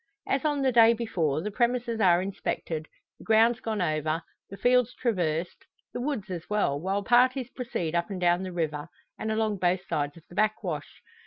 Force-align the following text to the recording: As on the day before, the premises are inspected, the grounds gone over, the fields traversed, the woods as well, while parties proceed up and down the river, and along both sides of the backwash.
As 0.27 0.43
on 0.45 0.63
the 0.63 0.71
day 0.71 0.93
before, 0.93 1.43
the 1.43 1.51
premises 1.51 1.99
are 2.01 2.23
inspected, 2.23 2.87
the 3.19 3.23
grounds 3.23 3.59
gone 3.59 3.83
over, 3.83 4.23
the 4.49 4.57
fields 4.57 4.95
traversed, 4.95 5.67
the 5.93 6.01
woods 6.01 6.31
as 6.31 6.49
well, 6.49 6.79
while 6.81 7.03
parties 7.03 7.51
proceed 7.51 7.93
up 7.93 8.09
and 8.09 8.19
down 8.19 8.41
the 8.41 8.51
river, 8.51 8.87
and 9.19 9.31
along 9.31 9.57
both 9.59 9.85
sides 9.87 10.17
of 10.17 10.23
the 10.27 10.33
backwash. 10.33 11.03